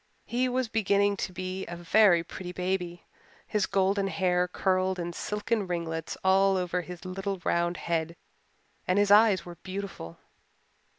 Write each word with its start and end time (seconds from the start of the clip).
He 0.25 0.49
was 0.49 0.67
beginning 0.67 1.15
to 1.17 1.31
be 1.31 1.63
a 1.67 1.75
very 1.75 2.23
pretty 2.23 2.51
baby; 2.51 3.05
his 3.45 3.67
golden 3.67 4.07
hair 4.07 4.47
curled 4.47 4.97
in 4.97 5.13
silken 5.13 5.67
ringlets 5.67 6.17
all 6.23 6.57
over 6.57 6.81
his 6.81 7.05
little 7.05 7.39
round 7.45 7.77
head 7.77 8.15
and 8.87 8.97
his 8.97 9.11
eyes 9.11 9.45
were 9.45 9.57
beautiful. 9.61 10.17